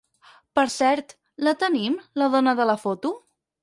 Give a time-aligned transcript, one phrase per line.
[0.59, 1.15] Per cert,
[1.49, 3.19] la tenim, la dona de la foto?